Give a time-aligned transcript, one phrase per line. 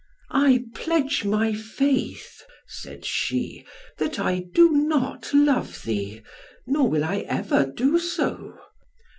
[0.33, 3.67] "I pledge my faith," said she,
[3.99, 6.23] "that I do not love thee,
[6.65, 8.57] nor will I ever do so."